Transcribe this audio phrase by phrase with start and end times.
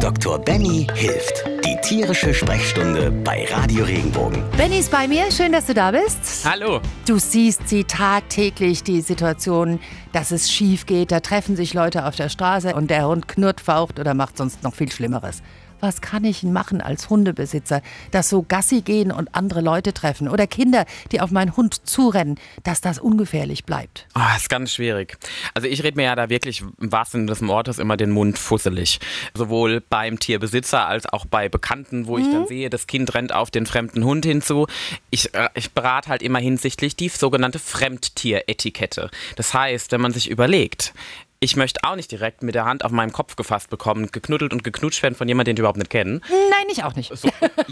[0.00, 0.38] Dr.
[0.38, 1.44] Benny hilft.
[1.64, 4.42] Die tierische Sprechstunde bei Radio Regenbogen.
[4.56, 6.44] Benny ist bei mir, schön, dass du da bist.
[6.44, 6.80] Hallo.
[7.06, 9.80] Du siehst sie tagtäglich, die Situation,
[10.12, 11.12] dass es schief geht.
[11.12, 14.62] Da treffen sich Leute auf der Straße und der Hund knurrt, faucht oder macht sonst
[14.62, 15.42] noch viel Schlimmeres.
[15.80, 20.46] Was kann ich machen als Hundebesitzer, dass so Gassi gehen und andere Leute treffen oder
[20.46, 24.06] Kinder, die auf meinen Hund zurennen, dass das ungefährlich bleibt?
[24.14, 25.18] Oh, ist ganz schwierig.
[25.54, 28.38] Also ich rede mir ja da wirklich im wahrsten Sinne des Wortes immer den Mund
[28.38, 28.98] fusselig.
[29.34, 33.50] Sowohl beim Tierbesitzer als auch bei Bekannten, wo ich dann sehe, das Kind rennt auf
[33.50, 34.66] den fremden Hund hinzu.
[35.10, 39.10] Ich, äh, ich berate halt immer hinsichtlich die sogenannte Fremdtieretikette.
[39.36, 40.92] Das heißt, wenn man sich überlegt,
[41.40, 44.64] ich möchte auch nicht direkt mit der Hand auf meinem Kopf gefasst bekommen, geknuddelt und
[44.64, 46.20] geknutscht werden von jemandem, den ich überhaupt nicht kenne.
[46.28, 47.16] Nein, ich auch nicht.
[47.16, 47.28] So,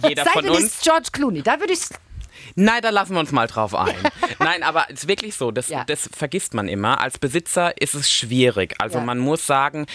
[0.07, 0.81] jeder Sei von uns.
[0.83, 1.81] George Clooney, da würde ich
[2.55, 3.95] Nein, da lassen wir uns mal drauf ein.
[4.39, 5.85] Nein, aber es ist wirklich so, das, Ja.
[5.85, 7.01] das vergisst man immer.
[7.01, 8.75] Als Besitzer ist es schwierig.
[8.79, 9.05] Also Ja.
[9.05, 9.87] man muss sagen,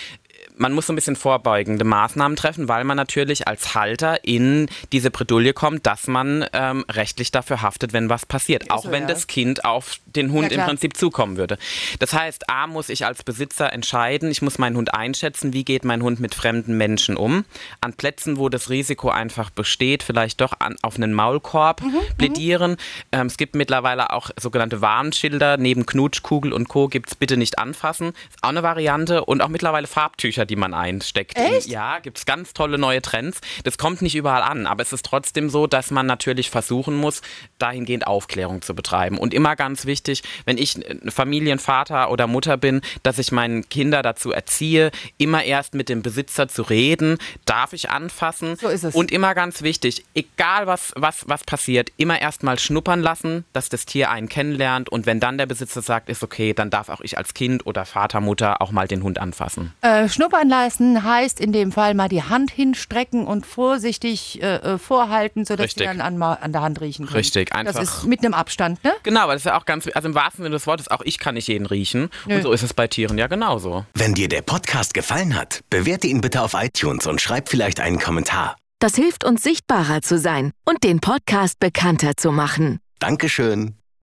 [0.58, 5.12] man muss so ein bisschen vorbeugende Maßnahmen treffen, weil man natürlich als Halter in diese
[5.12, 8.72] Bredouille kommt, dass man ähm, rechtlich dafür haftet, wenn was passiert.
[8.72, 9.10] Auch so, wenn ja.
[9.10, 10.66] das Kind auf den Hund Ja, im.
[10.66, 11.58] Prinzip zukommen würde.
[12.00, 15.86] Das heißt, A muss ich als Besitzer entscheiden, ich muss meinen Hund einschätzen, wie geht
[15.86, 17.46] mein Hund mit fremden Menschen um.
[17.82, 22.78] An Plätzen, wo das Risiko einfach besteht, vielleicht doch an, auf einen Maulkorb Mhm, plädieren.
[23.12, 25.58] Ähm, es gibt mittlerweile auch sogenannte Warnschilder.
[25.58, 26.88] Neben Knutschkugel und Co.
[26.88, 28.10] gibt es bitte nicht anfassen.
[28.30, 29.26] Ist auch eine Variante.
[29.26, 31.38] Und auch mittlerweile Farbtücher, die man einsteckt.
[31.38, 31.68] Echt?
[31.68, 33.42] Ja, gibt es ganz tolle neue Trends.
[33.64, 37.22] Das kommt nicht überall an, aber es ist trotzdem so, dass man natürlich versuchen muss,
[37.60, 39.18] dahingehend Aufklärung zu betreiben.
[39.18, 44.32] Und immer ganz wichtig, wenn ich Familienvater oder Mutter bin, dass ich meinen Kinder dazu
[44.32, 48.56] erziehe, immer erst mit dem Besitzer zu reden, darf ich anfassen.
[48.58, 48.96] So ist es.
[48.96, 53.70] Und immer ganz wichtig, egal was, was, was passiert, immer erst mal schnuppern lassen, dass
[53.70, 54.90] das Tier einen kennenlernt.
[54.90, 57.86] Und wenn dann der Besitzer sagt, ist okay, dann darf auch ich als Kind oder
[57.86, 59.74] Vater, Mutter auch mal den Hund anfassen.
[59.82, 64.78] Äh, schnuppern lassen heißt in dem Fall mal die Hand hinstrecken und vorsichtig äh, äh,
[64.78, 65.90] vorhalten, sodass Richtig.
[65.90, 67.18] die dann an, an der Hand riechen können.
[67.18, 68.94] Richtig, einfach- Das ist mit einem Abstand, ne?
[69.04, 71.20] Genau, aber das ist ja auch ganz, also im wahrsten Sinne des Wortes, auch ich
[71.20, 72.10] kann nicht jeden riechen.
[72.26, 72.36] Nö.
[72.36, 73.86] Und so ist es bei Tieren ja genauso.
[73.94, 78.00] Wenn dir der Podcast gefallen hat, bewerte ihn bitte auf iTunes und schreib vielleicht einen
[78.00, 78.56] Kommentar.
[78.80, 82.80] Das hilft uns sichtbarer zu sein und den Podcast bekannter zu machen.
[83.00, 83.76] Dankeschön.